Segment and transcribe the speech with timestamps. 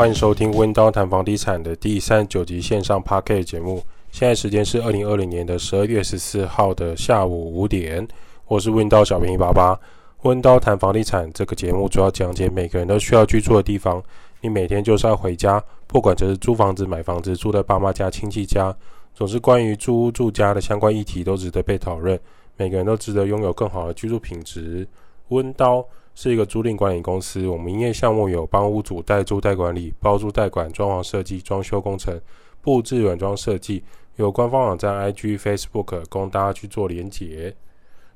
[0.00, 3.82] 欢迎收听温刀谈房地产的第三十九集线上 Podcast 节目。
[4.10, 8.08] 现在时间是二零二零年的十二月十四号的下午五点。
[8.46, 9.78] 我是温刀小平一八八。
[10.22, 14.02] 温刀谈房地产这个节目主要讲解每个人都需要居住的地方。
[14.40, 18.74] 你每天就是要回家，不管这是租房子、买房子、住在爸妈家、亲戚家，
[19.14, 22.18] 总是关于租屋住家的相关议题都值得被讨论。
[22.56, 24.88] 每个人都值得拥有更好的居住品质。
[25.28, 32.20] 温刀是一个租赁管理公司，我们营业项目有帮屋主代租代管理、包租代管、装潢设计、装修工程、
[32.60, 33.82] 布置软装设计。
[34.16, 37.54] 有官方网站、IG、Facebook 供大家去做连结。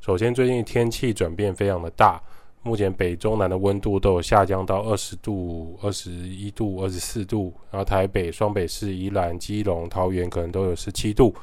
[0.01, 2.21] 首先，最近天气转变非常的大，
[2.63, 11.35] 目前北中南的温度都有下降到二十度、二十一度、二十四度，然后台北、双北市、宜兰、基隆、桃园可能都有十七度。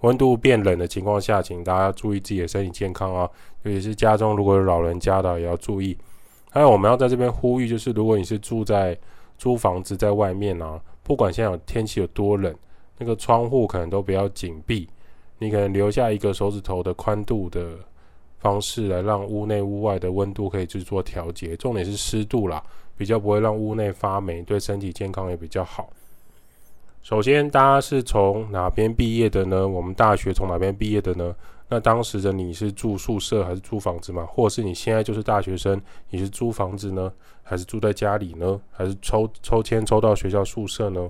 [0.00, 3.28] 温度变冷的情况下，请大家注意自己的身体健康啊，
[3.62, 5.96] 尤其是家中如果有老人家的也要注意。
[6.50, 8.96] 还有，我们要在这边呼吁，就是如果你是住在
[9.36, 12.54] 租房子在外面啊，不管现在有天气有多冷。
[12.98, 14.88] 那个窗户可能都不要紧闭，
[15.38, 17.72] 你可能留下一个手指头的宽度的
[18.38, 21.54] 方式来让屋内屋外的温度可以去做调节。
[21.58, 22.62] 重点是湿度啦，
[22.96, 25.90] 比较不会让屋内发霉，对身体健康也比较好。
[27.08, 29.68] 首先，大家是从哪边毕业的呢？
[29.68, 31.32] 我们大学从哪边毕业的呢？
[31.68, 34.26] 那当时的你是住宿舍还是租房子吗？
[34.28, 37.12] 或者是你现在就是大学生，你是租房子呢，
[37.44, 38.60] 还是住在家里呢？
[38.72, 41.08] 还是抽抽签抽到学校宿舍呢？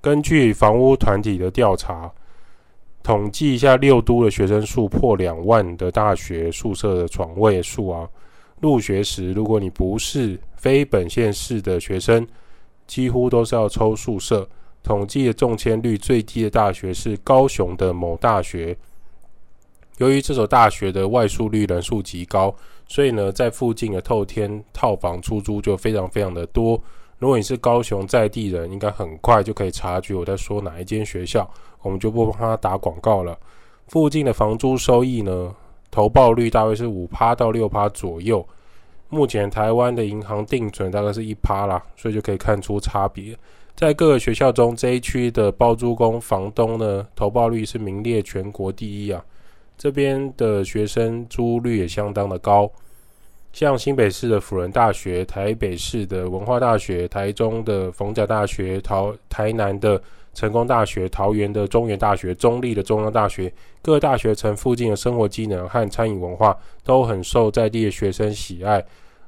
[0.00, 2.10] 根据房屋团体的调查，
[3.04, 8.08] 统计一下六都的学生数破两万的大学宿舍的床位数啊。
[8.60, 12.26] 入学时，如果你不是非本县市的学生，
[12.88, 14.48] 几乎都是要抽宿舍。
[14.86, 18.76] 统计的中签率最低的大学是高雄的某大学。
[19.98, 22.54] 由于这所大学的外宿率人数极高，
[22.86, 26.80] 所以呢，在附近的透天套房出租就非常非常的多。
[27.18, 31.50] 如果你是高雄在地人，应该很快就可以察觉我在说哪一间学校，
[31.82, 33.36] 我们就不帮他打广告了。
[33.88, 35.52] 附近的房租收益呢，
[35.90, 38.46] 投报率大约是五趴到六趴左右。
[39.08, 43.36] 目前台湾的银行定存大概是一趴啦，所以就可以看出差别。
[43.76, 49.22] 在各个学校中，这一区的包租公房东呢，投报率是名列全国第一啊。
[49.76, 52.72] 这边的学生租率也相当的高。
[53.52, 68.82] 像新北市的辅仁大学、台北市的文化大学、台中的逢甲大学、桃台南的成功大学、桃园的中原大学、中坜的中央大学，各大学城附近的生活机能和餐饮文化都很受在地的学生喜爱。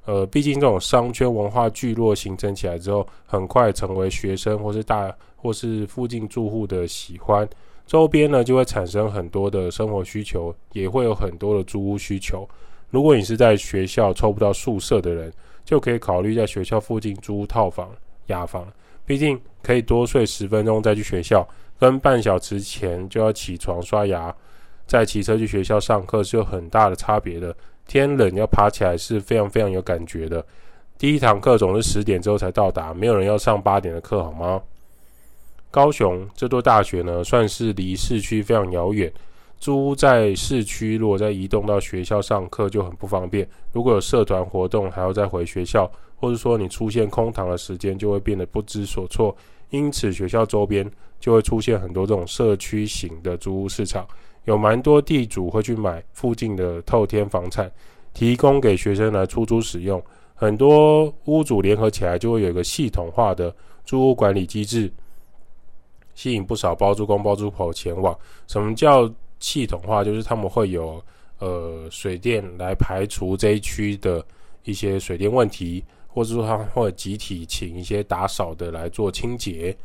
[0.08, 7.46] 呃，毕竟这种商圈文化聚落形成起来之后，很快成为学生或是大或是附近住户的喜欢，
[7.86, 12.48] 周边呢就会产生很多的生活需求，也会有很多的租屋需求。
[12.88, 15.30] 如果你是在学校抽不到宿舍的人，
[15.62, 17.90] 就可以考虑在学校附近租套房、
[18.28, 18.66] 雅房。
[19.04, 21.46] 毕竟可以多睡十分钟再去学校，
[21.78, 24.34] 跟半小时前就要起床刷牙，
[24.86, 27.54] 再骑车去学校上课是有很大的差别的。
[27.88, 30.44] 天冷要爬起来是非常非常有感觉的。
[30.98, 34.62] 第一堂课总是十点之后才到达，没有人要上八点的课，好吗？
[35.70, 39.12] 高雄这座大学呢，算是离市区非常遥远。
[39.58, 43.48] 租屋在市区，如果再移动到学校上课就很不方便。
[43.72, 49.36] 如果有社团活动，还要再回学校，或者说你出现空堂的时间，就会变得不知所措。
[49.70, 50.88] 因此，学校周边
[51.18, 54.06] 就会出现很多这种社区型的租屋市场，
[54.48, 57.70] 有蛮多地主会去买附近的透天房产，
[58.14, 60.02] 提供给学生来出租使用。
[60.34, 63.54] 很多屋主联合起来，就会有一个系统化的
[63.84, 64.90] 租屋管理机制，
[66.14, 68.18] 吸引不少包租公包租婆前往。
[68.46, 69.08] 什么叫？
[69.40, 71.00] 系统化就是他们会有
[71.38, 74.20] 呃水电来排除这一区的
[74.64, 79.76] 一些水电问题，或者说他们会集体请一些打扫的来做清洁，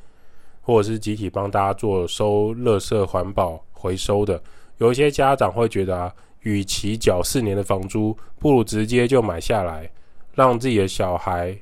[0.63, 4.41] 或者是集体帮大家做收垃圾环保回收的。
[4.79, 6.11] 有一些家长会觉得啊，
[6.41, 9.87] 与其缴四年的房租，不如直接就买下来，
[10.33, 11.55] 让自己的小孩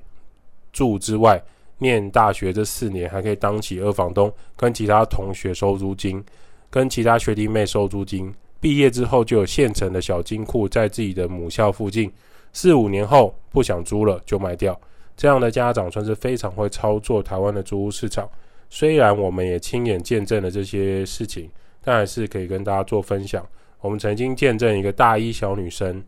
[0.71, 1.44] 住之外，
[1.80, 6.24] 念大学这四年还可以当起二房东，跟其他同学收租金。
[6.69, 12.09] 跟其他学弟妹收租金，毕业之后就有现成的小金库在自己的母校附近，
[12.54, 14.80] 四五年后不想租了就卖掉。
[15.18, 18.25] 这样的家长算是非常会操作台湾的租屋市场。
[18.73, 21.51] 虽然我们也亲眼见证了这些事情，
[21.83, 23.45] 但还是可以跟大家做分享。
[23.81, 26.01] 我们曾经见证一个大一小女生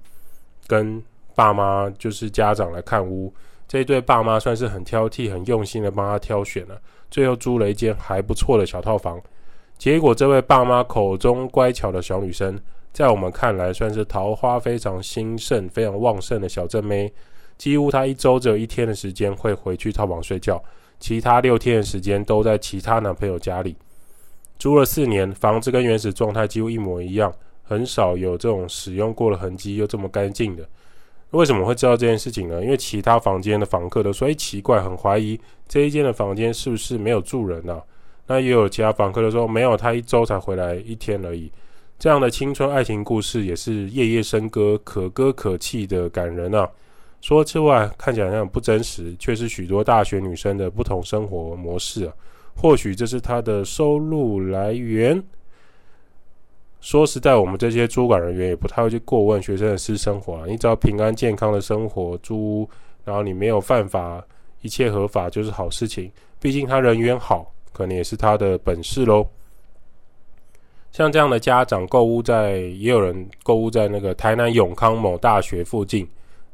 [0.65, 1.03] 跟
[1.35, 3.33] 爸妈，就是家长来看屋，
[3.67, 6.81] 这一对爸妈算是很挑剔、很用心的帮她挑选了，
[7.11, 9.21] 最后租了一间还不错的小套房。
[9.77, 12.57] 结果，这位爸妈口中乖巧的小女生，
[12.93, 17.11] 在我们看来算是桃花非常兴盛、非常旺盛的小正妹。
[17.57, 20.63] 几乎她一周只有一天的时间会回去套房睡觉，
[21.03, 23.75] 其他六天的时间都在其他男朋友家里。
[24.57, 27.29] 租了四年，房子跟原始状态几乎一模一样，
[27.61, 30.65] 很少有这种使用过的痕迹又这么干净的。
[31.31, 32.63] 为什么会知道这件事情呢？
[32.63, 37.83] 因为其他房间的房客都说：“诶，奇怪，很怀疑这一间的房间是不是没有住人呢、啊？”
[38.27, 41.51] 那也有其他房客都说：“没有，他一周才回来一天而已。”
[41.99, 46.69] 这样的青春爱情故事也是夜夜笙歌，可歌可泣的感人啊！
[47.23, 52.13] 说之外，看起来很不真实，却是许多大学女生的不同生活模式啊。
[52.53, 55.23] 或许这是他的收入来源。
[56.81, 60.43] 说实在，我们这些主管人员也不太会去过问学生的私生活啊。
[60.45, 62.69] 你只要平安健康的生活，租屋，
[63.05, 64.21] 然后你没有犯法，
[64.61, 66.11] 一切合法就是好事情。
[66.41, 69.25] 毕竟他人缘好，可能也是他的本事喽。
[70.91, 76.05] 像这样的家长购物在，也有人购物在那个台南永康某大学附近，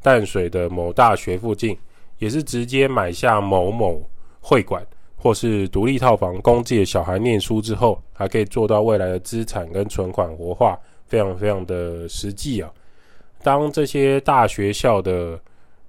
[0.02, 1.78] 淡水的某大学附近，
[2.18, 4.02] 也是直接买下某某
[4.40, 4.86] 会馆。
[5.22, 12.72] 或是独立套房，供自己的小孩念书之后，还可以做到未来的资产跟存款活化，非常非常的实际啊。
[13.44, 15.38] 当这些大学校的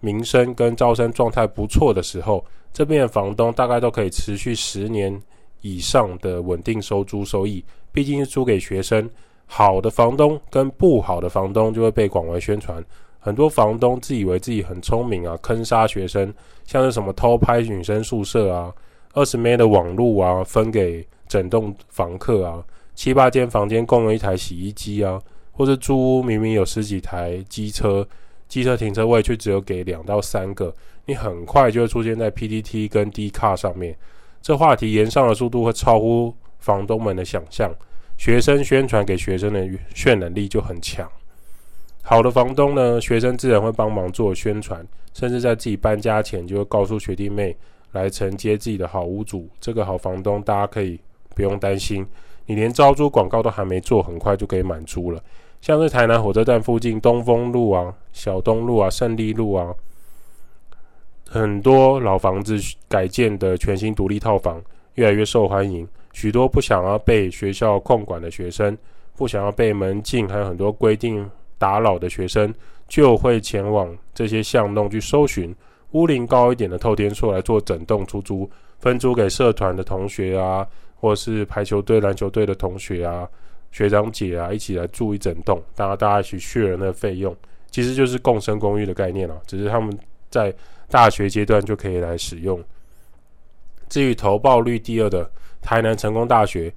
[0.01, 5.17] 名声跟招生状态不错的时候，这边的房东大概都可以持续十年
[5.61, 7.65] 以上的稳定收租收益。
[7.93, 9.09] 毕竟是租给学生，
[9.47, 12.85] 好的房东跟不好的房东就会被广为宣传。
[13.20, 16.32] 很多房东自以为自己很聪明啊，坑杀学生，
[16.64, 18.75] 像是什么偷拍女生宿舍啊。
[19.12, 22.64] 二十 M 的网路啊，分给整栋房客啊，
[22.94, 25.20] 七八间房间共用一台洗衣机啊，
[25.52, 28.06] 或者租屋明明有十几台机车，
[28.49, 30.75] 机车停车位却只有给两到三个，
[31.06, 33.96] 你很快就会出现在 PTT 跟 D 卡上面。
[34.40, 37.70] 这话题延上的速度会超乎房东们的想象，
[38.17, 39.61] 学生宣传给学生的
[39.94, 41.06] 渲染力就很强。
[42.02, 47.56] 好的房东呢，学生自然会帮忙做宣传，甚至在自己搬家前就会告诉学弟妹。
[47.93, 50.97] 来承接自己的好屋主，这个好房东，大家可以
[51.35, 52.06] 不用担心。
[52.47, 55.20] 你连招租广告都还没做，很快就可以满租了。
[55.61, 59.75] 像是台南火车站附近东风路啊、小东路啊、胜利路啊，
[61.29, 62.56] 很多老房子
[62.88, 64.62] 改建的全新独立套房，
[64.94, 65.85] 越来越受欢迎。
[66.12, 68.79] 许多不想要被学校控管的学生，
[69.17, 71.29] 不想要被门禁还有很多规定
[71.61, 72.53] 打扰的学生，
[72.89, 75.55] 就会前往这些巷弄去搜寻。
[75.91, 78.49] 屋龄高一点的透天厝来做整栋出租，
[78.79, 83.29] 分租给社团的同学啊，或是排球队、篮球队的同学啊、
[83.73, 87.37] 学长姐啊，一起来住一整栋，大家大家一起血人的费用，
[87.71, 89.95] 其实就是共生公寓的概念啊，只是他们
[90.31, 90.55] 在
[90.89, 92.63] 大学阶段就可以来使用。
[93.89, 95.29] 至于投报率第二的
[95.61, 96.73] 台南成功大学，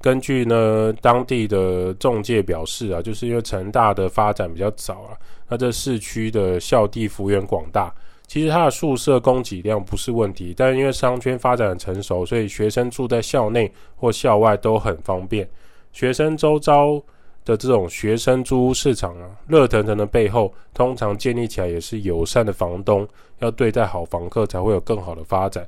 [0.00, 5.16] 根据呢当地的中介表示啊，就是因为成大的发展比较早啊，
[5.48, 7.92] 那这市区的校地幅员广大。
[8.26, 15.48] 其实它的宿舍供给量不是问题，但因为商圈发展成熟，所以学生住在校内或校外都很方便。
[15.92, 17.02] 学生周遭
[17.44, 23.04] 的这种学生租屋市场啊，热腾腾的背后，通常建立起来也是友善的房东，
[23.40, 25.66] 要对待好房客才会有更好的发展。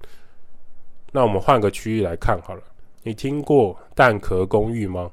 [1.10, 2.62] 那我们换个区域来看好了，
[3.04, 5.10] 你听过蛋壳公寓吗？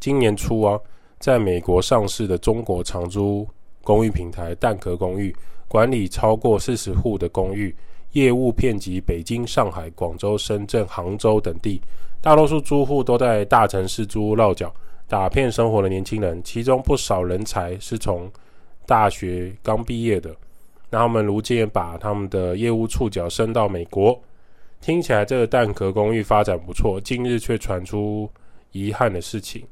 [0.00, 0.80] 今年初啊，
[1.20, 3.46] 在美国上市的中国长租
[3.82, 5.34] 公寓平台蛋壳公寓。
[5.68, 7.74] 管理超过四十户的公寓，
[8.12, 11.80] 业务遍及北京、上海、广州、深圳、杭州等地。
[12.20, 14.72] 大多数租户都在大城市租屋落脚，
[15.08, 18.30] 打拼生活的年轻人，其中不少人才是从
[18.86, 20.34] 大学刚毕业的。
[20.90, 24.20] 那他们如今把他们的业务触角伸到美国，
[24.84, 27.00] 听起来这个蛋壳公寓发展不错。
[27.00, 28.30] 近日却传出
[28.72, 29.66] 遗憾的事情：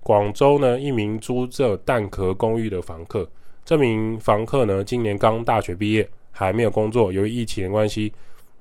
[0.00, 3.28] 广州呢，一名租这蛋壳公寓的房客。
[3.62, 7.12] 这名房客呢，今年刚大学毕业，还没有工作。
[7.12, 8.10] 由于疫情的关系，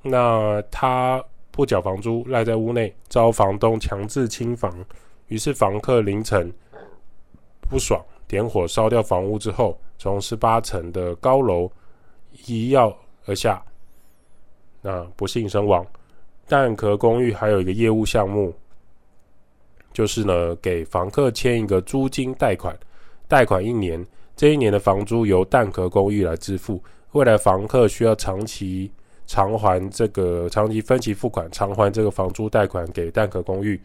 [0.01, 4.85] 那他不缴房租，赖在屋内，遭房东强制清房。
[5.27, 6.51] 于是房客凌晨
[7.61, 11.71] 不爽，点火烧掉房屋之后，从十八层的高楼
[12.45, 12.93] 一跃
[13.25, 13.63] 而下，
[14.83, 15.83] 那不幸身亡。
[16.47, 18.53] 蛋壳公寓还有一个业务项目，
[19.91, 22.77] 就是呢，给房客签一个租金贷款，
[23.27, 24.05] 贷款一年。
[24.35, 28.91] 这一年的房租由蛋壳公寓来支付，未来房客需要长期
[29.25, 33.79] 偿还这个长期分期付款，偿还这个房租贷款给蛋壳公寓。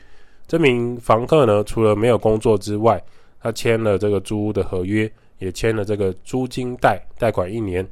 [0.47, 3.01] 这名房客呢，除了没有工作之外，
[3.41, 7.87] 他签了这个租屋的合约，也签了这个租金贷贷款一年。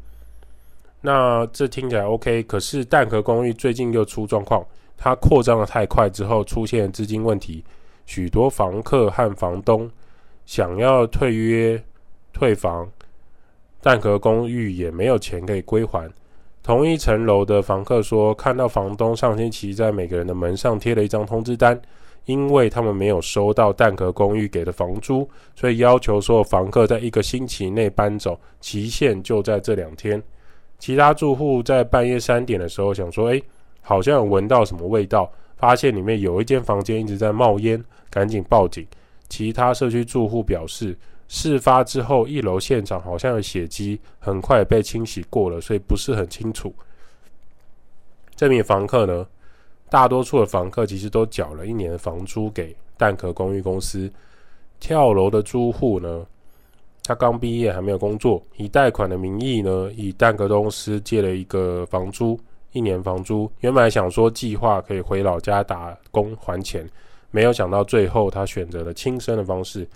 [1.01, 4.65] 那这听起来 OK，可是蛋壳公寓最近又出状况，
[4.97, 7.65] 它扩张的太快之后出现资金问题，
[8.07, 9.91] 许多房客和房东
[10.45, 11.83] 想要退约。
[12.39, 12.87] 退房，
[13.81, 16.07] 蛋壳公寓也没有钱可以归还，
[16.63, 21.81] 同一层楼的房客说，看到房东上星期在每个人的门上贴了一张通知单，
[22.27, 30.23] 因为他们没有收到蛋壳公寓给的房租，所以要求所有房客在一个星期内搬走，期限就在这两天。
[30.79, 33.43] 其他住户在半夜三点的时候想说：“诶，
[33.81, 38.87] 好像有闻到什么味道，发现里面有一间房间一直在冒烟，赶紧报警。”
[39.29, 46.73] 其他社区住户表示，事发之后一楼现场好像有血迹，很快被清洗过了，所以不是很清楚。
[48.37, 49.27] 这名房客呢，
[49.89, 54.13] 大多数的房客其实都缴了一年的房租给蛋壳公寓公司。
[54.79, 56.25] 跳楼的租户呢，
[57.07, 62.39] 他刚毕业还没有工作，以贷款的名义呢，以蛋壳公司借了一个房租，
[62.73, 63.49] 一年房租。
[63.61, 66.85] 原本想说计划可以回老家打工还钱，
[67.31, 69.87] 没有想到最后他选择了轻生的方式。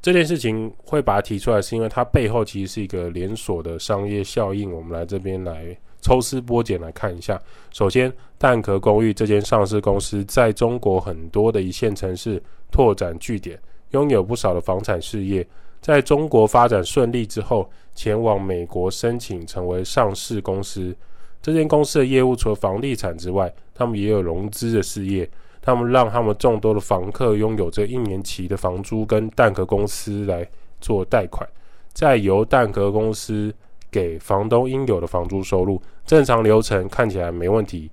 [0.00, 4.72] 这件事情会把它提出来，是因为它背后其实是一个连锁的商业效应。
[4.72, 7.38] 我们来这边来抽丝剥茧来看一下。
[7.72, 13.58] 首先，蛋壳公寓这间上市公司在中国很多的一线城市拓展据点，
[13.90, 15.46] 拥有不少的房产事业。
[15.80, 20.94] 在中国发展顺利之后，前往美国申请成为上市公司。
[21.40, 25.28] 这间公司的业务除了房地产之外，他们也有融资的事业。
[25.62, 30.48] 他们让他们众多的房客拥有这一年期的房租，跟蛋壳公司来
[30.80, 31.48] 做贷款，
[31.92, 33.52] 再由蛋壳公司
[33.90, 35.82] 给房东应有的房租收入。
[36.04, 37.90] 正常流程看起来没问题，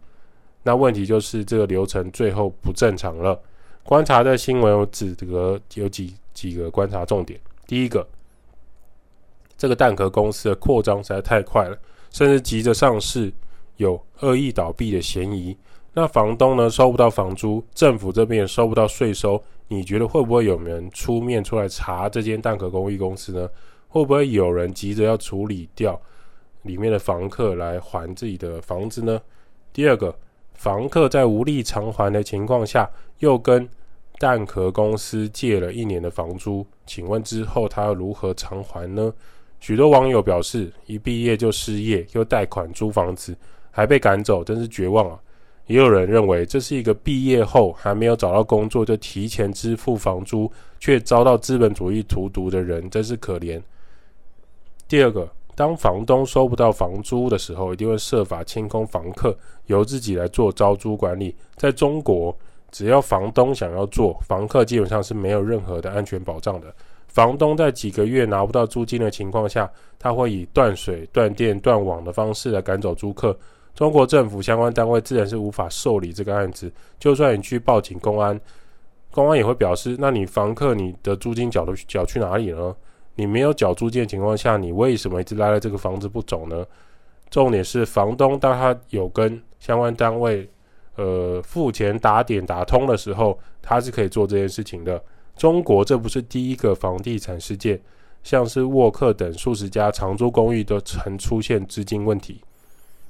[0.61, 3.39] 那问题就是这个流程最后不正常了。
[3.83, 7.39] 观察的新闻有指责有几几个观察重点。
[7.65, 8.07] 第一个，
[9.57, 11.77] 这个蛋壳公司的扩张实在太快了，
[12.11, 13.31] 甚至急着上市，
[13.77, 15.57] 有恶意倒闭的嫌疑。
[15.93, 23.47] 那房东呢，收不到房租，政府这边也收不到税收，你觉得会不会有人出面出来查这间蛋壳公寓公司呢？
[23.87, 26.01] 会不会有人急着要处理掉
[26.63, 29.21] 里面的房客来还自己的房子呢？
[29.71, 30.15] 第二个，
[30.53, 32.89] 房客在无力偿还的情况下，
[33.19, 33.69] 又跟
[34.23, 39.13] 蛋壳公司借了一年的房租，请问之后他要如何偿还呢？
[39.59, 43.35] 许多网友表示，一毕业就失业，又贷款租房子，
[43.69, 45.19] 还被赶走，真是绝望啊！
[45.67, 50.49] 也有人认为，这是一个毕业后还没有找到工作就提前支付房租，
[50.79, 53.61] 却遭到资本主义荼毒的人，真是可怜。
[54.87, 61.35] 第二个，当房东收不到房租的时候，一定会设法清空房客，由自己来做招租管理。
[61.57, 62.33] 在中国，
[62.73, 66.73] 只要房东想要做，房客基本上是没有任何的安全保障的。
[67.07, 73.37] 房东在几个月拿不到租金的情况下，他会以断水、断电、断网的方式来赶走租客。
[73.75, 76.71] 中国政府相关单位自然是无法受理这个案子。
[76.99, 78.39] 就算你去报警，公安，
[79.11, 82.75] 公安也会表示：那你房客你的租金缴的缴去哪里呢？
[83.15, 86.65] 你没有缴租金的情况下，你为什么一直赖在这个房子不走呢？
[87.29, 90.49] 重点是房东当他有跟相关单位
[90.95, 95.01] 呃付钱打点打通的时候，他是可以做这件事情的。
[95.35, 97.79] 中国这不是第一个房地产事件，
[98.23, 102.39] 像是沃克等数十家长租公寓都曾出现资金问题。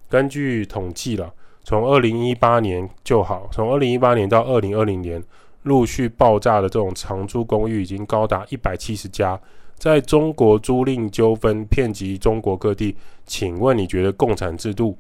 [0.10, 5.22] 根据统计了，从二零一八年就好，从二零一八年到二零二零年，
[5.64, 9.40] 陆续爆炸的这种长租公寓已经高达一百七十家。
[9.78, 14.98] 在中国租赁纠纷遍及中国各地，请问你觉得共产制度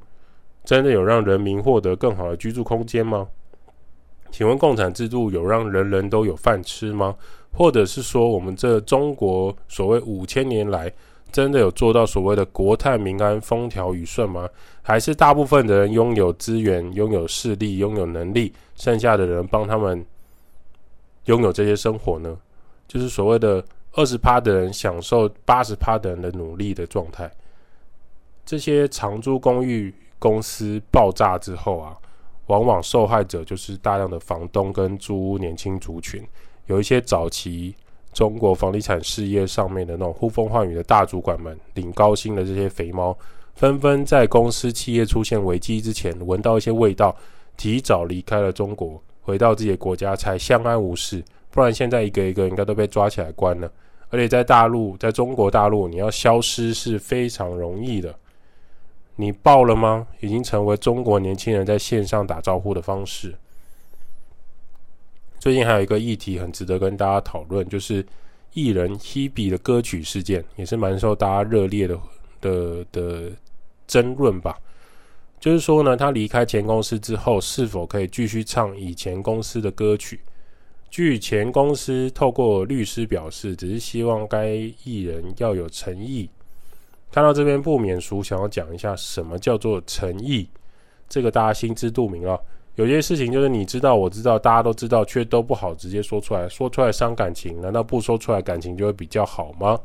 [0.63, 3.27] 真的有让人民获得更好的居住空间吗？
[4.32, 7.15] 请问共产制度有让人人都有饭吃吗？
[7.51, 10.91] 或者是说，我们这中国所谓五千年来，
[11.32, 14.50] 真的有做到所谓的国泰民安、风调雨顺吗？
[14.82, 20.03] 还是大部分的人拥有资源、拥有势力、拥有能力，剩下的人帮他们
[21.25, 22.36] 拥有这些生活呢？
[22.88, 27.32] 就是所谓的二十趴的人享受八十趴的人的努力的状态。
[28.46, 29.93] 这些长租公寓
[30.24, 31.94] 公司爆炸之后啊，
[32.46, 36.25] 往往受害者就是大量的房东跟租屋年轻族群，
[36.68, 37.75] 有一些早期。
[38.13, 43.18] 中国房地产事业上面的那种呼风唤雨的大主管们，领高薪的这些肥猫，
[43.56, 47.13] 纷纷在公司企业出现危机之前，闻到一些味道，
[47.58, 51.22] 提早离开了中国，回到自己的国家才相安无事。
[51.50, 53.70] 不然现在一个一个应该都被抓起来关了。
[54.10, 58.15] 而且在大陆，在中国大陆，你要消失是非常容易的。
[59.15, 60.08] 你爆了吗？
[60.20, 63.36] 已经成为中国年轻人在线上打招呼的方式。
[65.39, 68.05] 最近还有一个议题很值得跟大家讨论，就是
[68.53, 72.00] 艺人 Hebe 的歌曲事件，也是蛮受大家热烈的
[72.39, 73.32] 的的
[73.86, 74.58] 争论吧。
[75.39, 80.22] 就是说呢，他离开前公司之后，是否可以继续唱以前公司的歌曲？
[80.89, 84.48] 据前公司透过律师表示，只是希望该
[84.84, 86.29] 艺人要有诚意，
[87.13, 90.50] 看到这边不免俗，想要讲一下什么叫做诚意，
[91.08, 92.36] 这个大家心知肚明啊。
[92.74, 99.79] 有些事情就是你知道，我知道，大家都知道，却都不好直接说出来，说出来伤感情，难道不说出来感情就会比较好吗？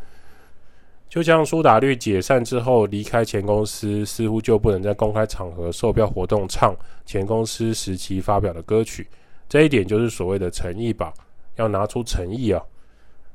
[1.10, 9.06] 就像苏打绿解散之后离开前公司，似乎就不能在公开场合售票活动唱前公司时期发表的歌曲，
[9.50, 11.12] 这一点就是所谓的诚意吧，
[11.56, 12.62] 要拿出诚意啊。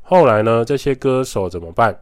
[0.02, 1.96] 后来呢，这些歌手怎么办？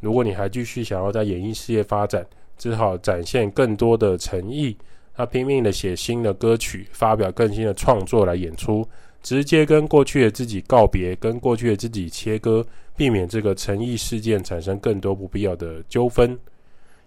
[0.00, 2.26] 如果你还继续想要在演艺事业发展，
[2.58, 4.76] 只好展现更多的诚意。
[5.14, 8.88] 他拼命的写新的歌曲，发表更新的创作来演出，
[9.22, 12.64] 直接跟过去的自己告别，跟过去的自己切割，
[12.96, 16.38] 避免这个诚意事件产生更多不必要的纠纷。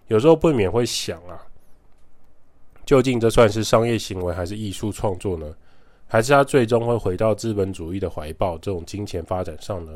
[0.06, 1.42] 有时候不免会想啊，
[2.86, 5.52] 究竟这算是商业行为还是艺术创作呢？
[6.06, 9.92] 还是他最终会回到资本主义的怀抱，这种金钱发展上呢？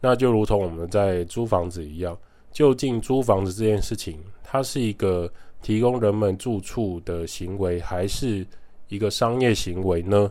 [0.00, 2.16] 那就如同我们在租房子一样，
[2.52, 5.30] 究竟租房子这件事情，它是一个
[5.62, 8.46] 提供人们住处的行为，还是
[8.88, 10.30] 一个商业行为呢？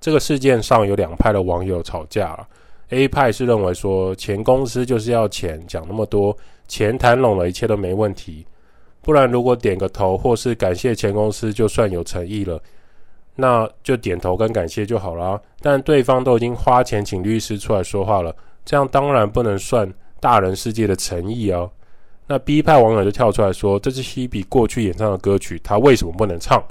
[0.00, 2.48] 这个事件上有两派的网友吵架了。
[2.90, 6.36] A 派是认为说，前公司就是要钱，讲那么多，
[6.68, 8.46] 钱谈拢了，一切都没问题。
[9.00, 12.62] 不然如果点个头或是感谢前公司，就算有诚意了，
[13.34, 15.40] 那就点头跟感谢就好了。
[15.60, 18.34] 但对方都已经花钱请律师出来说话了，
[18.64, 19.90] 这样当然不能算
[20.24, 21.70] 大人世界的诚意哦。
[22.26, 26.64] 那 B 派网友就跳出来说：“这是希比过去演唱的歌曲，他为什么不能唱？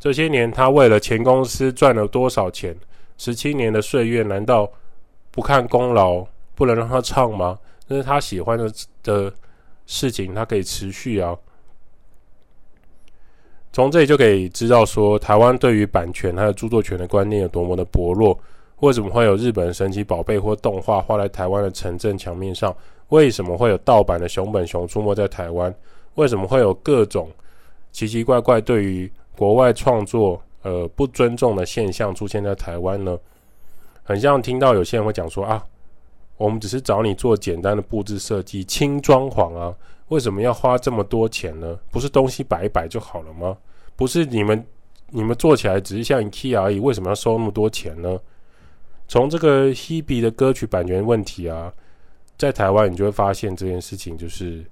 [0.00, 2.76] 这些年他为了前公司赚了多少钱？
[3.16, 4.68] 十七年的岁月，难道
[5.30, 6.26] 不看功劳，
[6.56, 7.56] 不能让他唱吗？
[7.88, 8.68] 这是他喜欢的
[9.04, 9.32] 的
[9.86, 11.36] 事情，他可以持续啊。
[13.72, 18.36] 从这里就可以知道说，台湾对于版权还有著作权的观念有多么的薄弱。
[18.80, 22.74] 为什么会有日本神奇宝贝或动画画在台湾的城镇墙面上？”
[23.08, 25.74] 为什么会有盗版的熊本熊出没在台湾？
[26.16, 27.30] 为什么会有各种
[27.90, 33.18] 奇奇怪怪对于国外创作呃不尊重的现象出现在台湾呢？
[34.02, 35.64] 很像听到有些人会讲说啊，
[36.36, 39.74] 我们只是找你做简单的布置设计、轻装潢啊，
[40.08, 41.78] 为什么要花这么多钱呢？
[41.90, 43.56] 不是东西摆一摆就好了吗？
[43.96, 44.66] 不是你们
[45.08, 48.18] 你们做起来只是像 IKEA 而已，为什么要收那么多钱呢？
[49.08, 51.72] 从这个 Hebe 的歌曲版权问题啊。
[52.36, 54.64] 在台湾，你就会发现这件事情，就是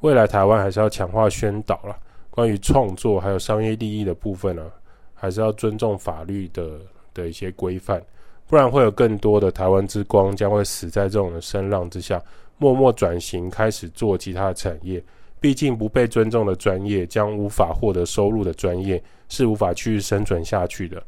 [0.00, 1.98] 未来台湾还是要强化宣导了。
[2.28, 4.70] 关于创作还有商业利益的部分呢、
[5.14, 6.78] 还是要尊重法律的
[7.14, 8.02] 的一些规范，
[8.46, 12.22] 不然会有更多的台湾之光将会死在这种的声浪之下，
[12.58, 15.02] 默默转型开始做其他的产业。
[15.40, 21.02] 毕竟不被尊重的专业，将无法获得收入的专业，是无法去生存下去的。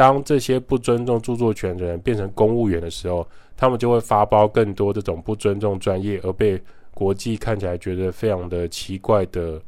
[0.00, 6.58] 当这些不尊重著作权的人变成公务员的时候，他们就会发包更多这种不尊重专业而被
[6.94, 9.60] 国际看起来觉得非常的奇怪的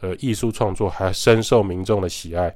[0.00, 2.52] 呃艺术创作，还深受民众的喜爱。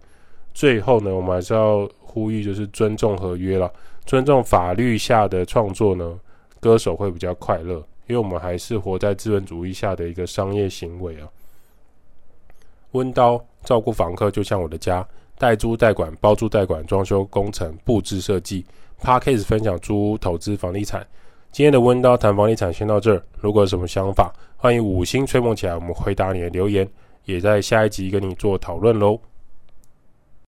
[0.53, 3.73] 最后呢，我们还是要呼吁，就是尊重合约了，
[4.05, 6.19] 尊重法律下的创作呢，
[6.59, 7.77] 歌手会比较快乐，
[8.09, 11.29] 因为我们还是活在资本主义下的一个商业行为啊。
[12.91, 15.07] 温刀照顾房客，就像我的家。
[15.41, 18.63] 代租代管、包租代管、装修工程、布置设计。
[19.03, 21.01] Podcast 分享租屋投资房地产。
[21.51, 23.23] 今天的温刀谈房地产先到这儿。
[23.39, 26.87] 如果有什么想法，欢迎五星吹捧起来，我们回答你的留言，
[27.25, 29.19] 也在下一集跟你做讨论喽。